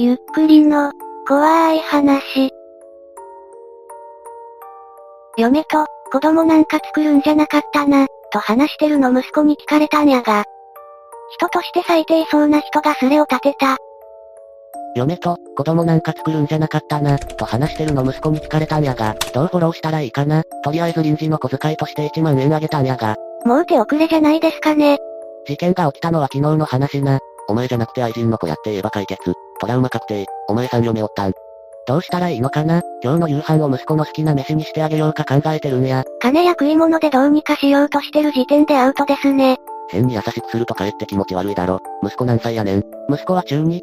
[0.00, 0.92] ゆっくりの、
[1.26, 2.52] 怖い話。
[5.36, 10.44] 嫁と、子供なんか作るんじゃなかったな、と話してるの息子に聞かれたんやが。
[11.30, 13.76] 人として最低そうな人がスレを立てた。
[14.94, 23.16] 嫁と、子供なんか作るんじゃなかったな、と話してるの息子に聞かれたんやが、どうフォローしたらいいかな、とりあえず臨時の小遣いとして1万円あげたんやが。
[23.44, 24.98] もう手遅れじゃないですかね。
[25.44, 27.18] 事件が起きたのは昨日の話な。
[27.48, 29.34] お前じゃなくて愛人の子やって言えば解決。
[29.60, 30.26] トラウマ確定。
[30.48, 31.32] お前さん嫁おったん。
[31.86, 32.82] どうしたらいいのかな？
[33.02, 36.04] 今日の夕飯を息子の好きな飯にしてあげようか考えてるんや。
[36.20, 39.56] 金や食い物でどうにかしようとしてる時点でアウトですね。
[39.90, 41.80] 変に優しくするとかえって気持ち悪いだろ。
[42.02, 42.84] 息子何歳やねん。
[43.10, 43.80] 息子は中 2?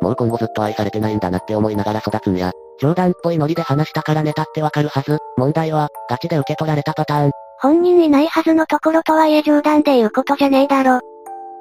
[0.00, 2.50] もう今後ずっと愛されてないんだなって思いながら育つんや。
[2.80, 5.18] 冗談っぽいノリで話したからネタってわかるはず。
[5.36, 7.30] 問題は、ガチで受け取られたパターン。
[7.60, 11.00] 本人いないはずのところとはいえ冗談で言うことじゃねえだろ。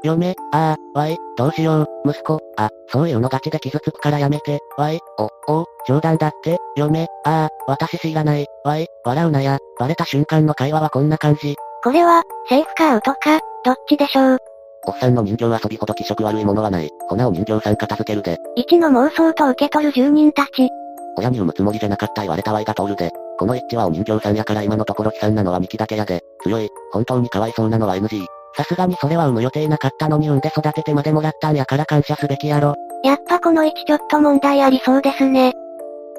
[0.03, 11.55] 嫁、ああ、わい、どうしよう、息子、あ、そういうのガチで傷つくからやめて、わい、お、お、冗談だって、嫁、ああ、私知らない、わい、笑うなや、バレた瞬間の会話はこんな感じ。
[11.83, 14.37] これは、セーフかアウトか、どっちでしょう？
[14.85, 16.89] おっさんの人形遊びほど気色悪いものはない。
[17.07, 18.37] 粉を人形さん片付けるで。
[18.57, 20.69] 一の妄想と受け取る住人たち。
[21.15, 23.09] 親に産むつもりじゃなかった言われたわいが通るで。
[23.39, 26.21] この一致はお人形さんやから今のところ悲惨なのはミキだけやで。
[26.43, 26.69] 強い。
[26.91, 28.25] 本当にかわいそうなのは NG。
[28.55, 32.75] さすがにそれは産む予定なかったのに産んで育ててまでもらったんやから感謝すべきやろ。
[33.03, 35.53] やっぱこの位置ちょっと問題ありそうですね。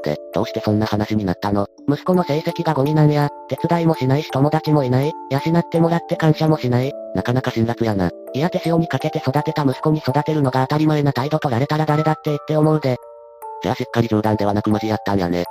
[0.05, 1.67] で、どうしてそんな話になったの？
[1.89, 8.11] 息子の成績がゴミなんや、手伝いもしないし友達もいない、養ってもらって感謝もしない、なかなか辛辣やな。
[8.35, 12.99] いや手塩にかけて育てた息子に育てるのが当たり前な態度取られたら誰だって言って思うで。
[13.63, 15.45] じゃあしっかり冗談ではなくマジやったんやね。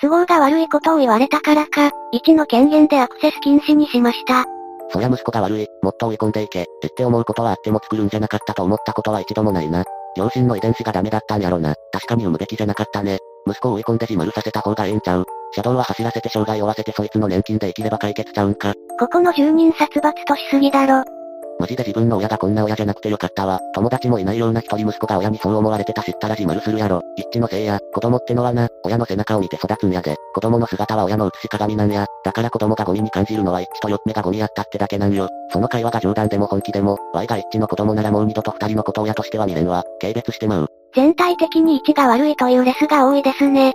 [0.00, 4.44] 都合が悪いことを言われたからか、1の権限でアクセス禁止にしました。
[4.92, 9.84] そりゃ息子が悪い、もっと追い込んでいけ、って思うことはあっても作るんじゃなかったと思ったことは一度もないな。
[10.16, 11.74] 両親の遺伝子がダメだったんやろな。
[11.92, 13.18] 確かに産むべきじゃなかったね。
[13.46, 15.24] 息子を追い込んで自丸させた方がええんちゃう。
[15.54, 18.74] 車道は走らせて障害を負わせてそいつの年金で生きれば解決ちゃうんか。
[18.98, 21.21] ここの住人殺伐としすぎだろ。
[21.58, 23.60] マジで自分の親がこんな親じゃなくてよかったわ。
[23.74, 27.02] 友達もいないような一人息子が親にそう思われてた知ったら自丸するやろ。
[27.16, 30.16] 一致のせいや、子供ってのはな、親の背中を見て育つんやで。
[30.34, 32.06] 子供の姿は親の映し鏡なんや。
[32.24, 35.28] だから子供がゴミに感じるのは一致と四つ目がゴミやったってだけなんよ。
[35.50, 39.84] その会話が冗談でも本気でも、Y が一致の子供ならもう二度と二人のこと親としては見れんわ。
[40.00, 40.68] 軽蔑してまう。
[40.94, 43.72] 全体的に位置が悪いというレスが多いですね。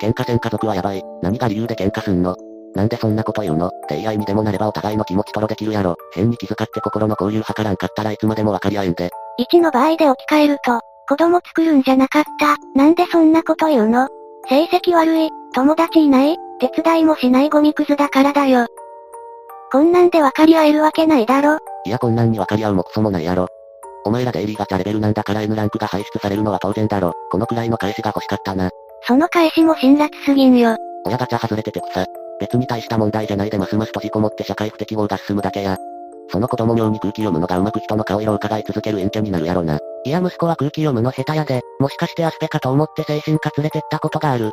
[0.00, 1.02] 喧嘩せん家族はやばい。
[1.22, 2.36] 何が理由で喧嘩すんの？
[2.74, 3.68] なんでそんなこと言うの？
[3.68, 5.96] って愛にでもなればお互いの気持ちとろできるやろ。
[6.14, 9.10] 変に気遣って心の交流図らんかったらいつまでも分かり合えんで。
[9.52, 12.56] 1の場合で置き換えると、子供作るんじゃなかった。
[12.78, 14.08] なんでそんなこと言うの？
[14.48, 18.66] 成績悪い、友達いない、手伝いもしないゴミクズだからだよ。
[19.70, 21.58] こんなんで分かり合えるわけないだろ。
[21.84, 23.48] いやこんなんに分かり合うもクソもないやろ。
[24.04, 27.12] お前らデイリーガチャレベルなんだから N ランクが排出されるのは当然だろ。
[27.30, 28.70] このくらいの返しが欲しかったな。
[29.02, 30.76] その返しも辛辣すぎんよ。
[31.04, 32.06] 親ガチャ外れてて草。
[32.40, 35.76] 別に大した問題じゃないでますます閉じこもって社会不適合が進むだけや。
[36.30, 39.78] その子供妙に空気読むのがうまく人の顔色を伺い続ける陰キャになるやろな。
[40.04, 44.50] いや息子は空気読むの下手やで、もしかしてアスペかと思って精神科連れてったことがある。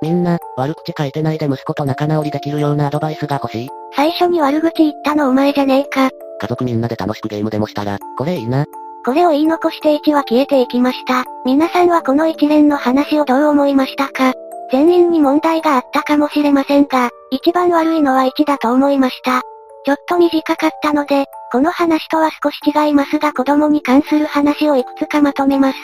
[0.00, 3.68] みんな、悪口書いてないで息子と仲直りできるようなアドバイスが欲しい。
[3.96, 6.10] 最初に悪口言ったのお前じゃねえか。
[6.40, 8.64] 家族みんなで楽しくゲームでもしたら、これいいな。
[9.04, 11.24] これを言い残して1は消えていきました。
[11.44, 14.34] 皆さんはこの一連の話をどう思いましたか？
[14.70, 19.42] 全員に問題があったかもしれませんが、一番悪いのは1だと思いました。
[19.84, 25.78] ちょっと短かったので、この話とは少し違いますが子供に関する話をいくつかまとめます。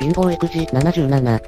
[0.00, 1.40] 貧乏育児77。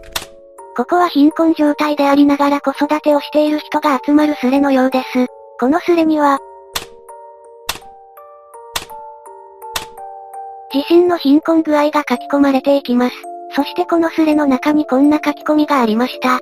[0.77, 5.27] ここは貧困状態でありながら子育てをしている人が集まるスレのようです。
[5.59, 6.39] このスレには、
[10.73, 13.17] 自身の貧困具合が書き込まれていきます。
[13.55, 16.41] そしてこのスレの中にこんな書き込みがありました。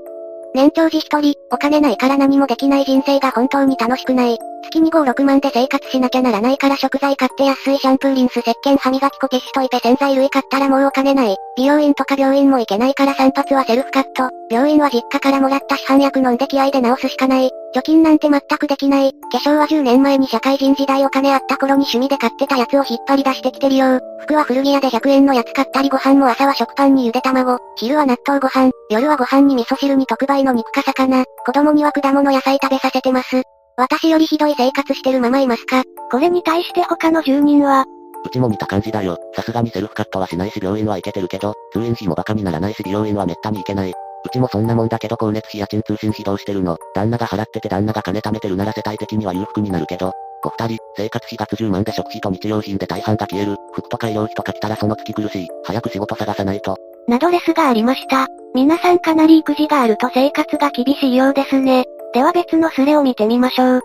[0.55, 4.39] 年長児一人、お金ないから何もできない人生が本当に楽しくない。
[4.65, 11.37] 月に5、6万で生活しなきゃならないから食材買って安いシャンプーリンス石鹸歯磨き粉消しといて洗剤類買ったらもうお金ない。
[11.57, 14.31] 美容院とか病院も行けないから散髪はセルフカット。
[14.51, 17.51] 病院は実家からもらった市販薬飲んで気合で治すしかない。
[17.75, 19.13] 貯金なんて全くできない。
[19.33, 24.01] 化粧は10年前に社会人時代お金あった頃に趣味で買ってたやつを引っ張り出してきてるよ。
[24.21, 33.43] 服は古着屋で100円のやつ買ったりご飯も朝は食パンにゆで卵、昼は納豆ご飯、夜はご飯に味噌汁に特売の肉か魚、子供には果物野菜食べさせてます。
[33.77, 35.83] 私よりひどい生活してるままいますか？
[36.13, 37.85] これに対して他の住人は、
[38.25, 39.19] うちも見た感じだよ。
[39.35, 43.91] さすがにセルフカットはしないし病院は行けてるけど、通院費もバカにならないし美容院はめったに行けない。
[43.91, 43.95] う
[44.33, 50.13] ちもそんなもんだけど光熱費や賃通信費どうしてるの旦那が払ってて旦那が金貯めてるなら世帯的には裕福になるけど、
[50.43, 53.57] 子二人、生活費月10万で食費と日用品で大半が消える。
[53.73, 55.49] 服とか医療費とか来たらその月苦しい。
[55.65, 56.77] 早く仕事探さないと。
[57.09, 58.29] などレスがありました。
[58.55, 61.85] 皆さんかなり育児があると生活が厳しいようですね。
[62.15, 63.81] では別のスレを見てみましょう。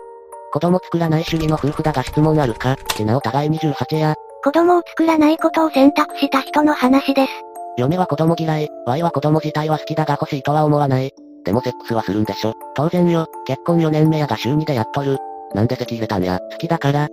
[0.52, 4.14] 子供作らない主義の夫婦だが質問あるか、ちなお互い28や。
[4.44, 7.32] 子供を作らないことを選択した人の話です。
[7.76, 11.12] 嫁は子供嫌い、Y は子供自体は好きだが欲しいとは思わない。
[11.44, 12.54] でもセックスはするんでしょ。
[12.76, 15.18] 当然よ、結婚4年目やが週2でやっとる。
[15.54, 17.08] なんで席入れたんや、好きだから。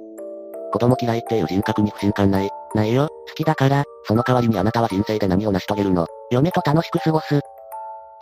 [0.71, 2.49] 子供嫌いっていう人格に不信感ない。
[2.75, 7.41] ないよ、好きだから、その代わりにあなたは人生で何を成し遂げるの嫁と楽しく過ごす。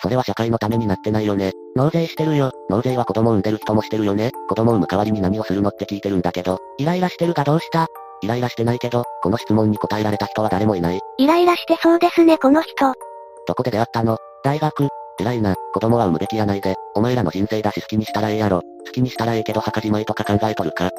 [0.05, 1.51] それは社会のためになってないよね。
[1.75, 2.51] 納税してるよ。
[2.69, 4.29] 納税は子供を産んでる人もしてるよね。
[4.47, 7.87] 子供を産む代わりに何をするのって聞いてるんだけど、イライラしてるがどうした？
[8.21, 10.99] イライラしてないけど、この質問に答えられた人は誰もいない。
[11.17, 12.93] イライラしてそうですね、この人。
[13.47, 14.19] どこで出会ったの？
[14.43, 14.89] 大学。
[15.19, 16.75] 偉いな、子供は産むべきやないで。
[16.93, 18.61] お前らの人生だし好きにしたらええやろ。
[18.85, 20.91] 好きにしたらええけど墓じまいとか考えとるか？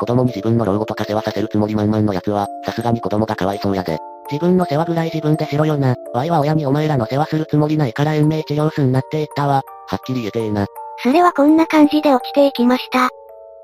[0.00, 3.98] 子供に自分の老後とか世話させるつもり満々のやつは、さすがに子供がかわいそうやで。
[4.30, 5.94] 自分の世話ぐらい自分でしろよな。
[6.12, 9.62] ワイは親にお前らの世話するつもりないから延命治療すんなって言ったわ。
[9.88, 10.66] はっきり言えてえな。
[11.02, 13.10] スレはこんな感じで落ちていきました。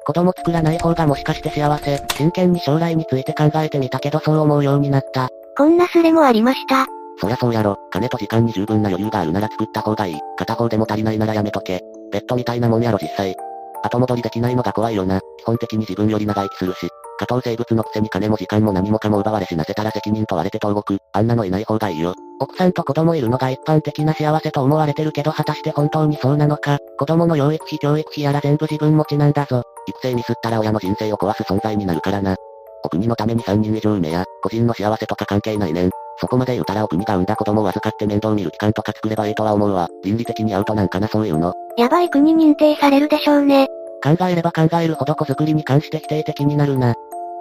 [0.06, 2.02] 子供作らない方がもしかして幸せ。
[2.16, 5.28] 真剣に将来について考えてみたけどそう思うようになった。
[5.56, 6.86] こんなスレもありました。
[7.20, 7.76] そりゃそうやろ。
[7.90, 10.18] 金と時間に十分な余裕があるなら作った方がいい。
[10.38, 11.80] 片方でも足りないならやめとけ。
[12.10, 13.36] ペットみたいなもんやろ実際。
[13.82, 15.20] 後戻りできないのが怖いよな。
[15.38, 16.88] 基本的に自分より長生きするし。
[17.20, 20.96] 下等生物のくせに金も時間も何もかも奪われ死なせたら責任問われて投獄。
[21.12, 22.14] あんなのいない方がいいよ。
[22.40, 26.78] 奥さんと子供いるのが一般的な幸せと思われてるけど果たして本当にそうなのか。
[26.98, 29.62] 子供の養育費教育費やら全部自分持ちなんだぞ。
[29.86, 32.36] 育成ミスったら親の人生を壊す存在になるからな。
[32.82, 35.90] お国のために3人以上埋や、個人の幸せとか関係ないねん。
[36.18, 39.88] そこまで言うたらお国が産んだ子供を預かって面倒見る機関とか作ればいいとは思うわ。
[40.02, 41.52] 倫理的にアウトなんかなそういうの。
[41.76, 43.68] やばい国認定されるでしょうね。
[44.02, 46.94] 考えれば考えるほど子作りに関して否定的になるな。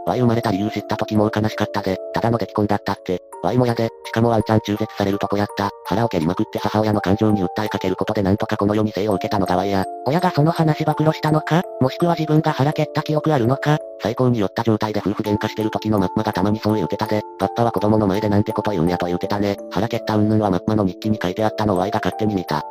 [0.05, 1.97] Y 生まれた理由知った時もう悲しかったぜ。
[2.13, 3.21] ただの出来婚だったって。
[3.43, 5.69] Y も嫌で、しかもワンちゃん中絶されるとこやった。
[5.85, 9.85] 腹を蹴りまくって母親の感情に訴えかけることでなんとかこの世に生を受けたのが Y や。
[10.05, 11.61] 親がその話暴露したのか？
[11.79, 13.77] もしくは自分が腹蹴った記憶あるのか？
[14.01, 17.21] 最高に酔った状態で夫婦喧嘩してる時のマッマがたまにそう言うてたぜ。
[17.37, 19.57] パッパは子供の前でなんてこと言うんやと言うてたね。
[19.71, 22.63] 腹蹴った云々はマッマの日記に書いてあったのを Y が勝手に見た。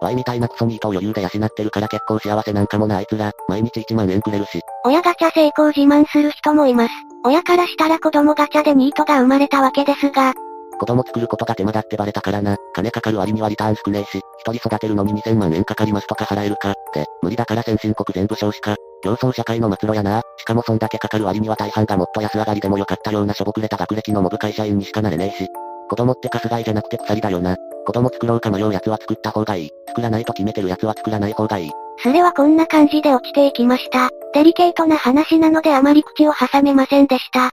[0.00, 4.60] Y みたいなクソニートを余裕で養ってるから結構幸せなんかもなあいつら、毎日1万円くれるし。
[4.84, 6.94] 親ガチャ成功自慢する人もいます。
[7.24, 10.34] 親からしたら子供ガチャでニートが生まれたわけですが、
[10.78, 12.56] 子供作ることが手間だってバレたからな。
[12.74, 18.76] 金かかる割にはリターン少ねえし、一人育てるのに2000万円かかりますとか払えるか、って、無理だから先進国全部少子化。
[19.02, 20.22] 競争社会の末路やな。
[20.36, 25.48] しかもそんだけかかる割には大半がもっと安上がりでもよかったようなしょぼくれた学歴のモブ会社員にしかなれねえし。
[25.88, 27.56] 子供ってカスガイじゃなくて鎖だよな。
[27.86, 29.70] 子供作ろうか迷う奴は作った方がいい。
[29.88, 31.70] 作らないと決めてる奴は作らない方がいい。
[32.02, 34.10] それはこんな感じで落ちていきました。
[34.32, 37.50] デリケートな話なのであまり口を挟めませんでした。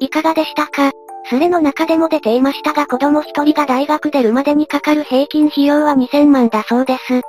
[0.00, 0.90] いかがでしたか？
[1.26, 7.22] スレの中でも出ていましたが子供一人が大学出るまでにかかる平均費用は2000万だそうです。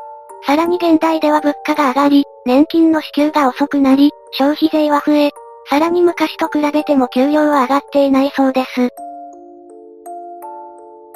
[0.46, 5.32] さらに現代では物価が上がり、年金の支給が遅くなり、消費税は増え、
[5.70, 8.90] さらに昔と比べても給料は上がっていないそうです。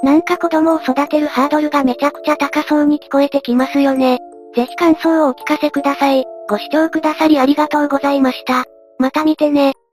[0.01, 4.19] なんか子供を育てるハードルがめちゃくちゃ高そうに聞こえてきますよね。
[4.56, 6.25] ぜひ感想をお聞かせください。
[6.50, 8.66] ご視聴くださりありがとうございました。
[8.98, 9.74] また見てね。